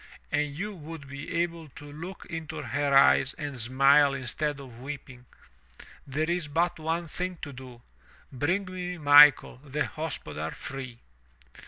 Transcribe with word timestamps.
If 0.31 0.57
you 0.57 0.73
would 0.73 1.07
be 1.07 1.31
able 1.43 1.69
to 1.75 1.85
look 1.91 2.25
into 2.25 2.59
her 2.63 2.97
eyes 2.97 3.35
and 3.35 3.59
smile 3.59 4.15
instead 4.15 4.59
of 4.59 4.79
weeping, 4.79 5.27
there 6.07 6.27
is 6.27 6.47
but 6.47 6.79
one 6.79 7.05
thing 7.07 7.37
to 7.43 7.53
do— 7.53 7.83
bring 8.31 8.65
me 8.65 8.97
Michael, 8.97 9.57
the 9.57 9.83
hospodar, 9.85 10.53
free!" 10.55 10.97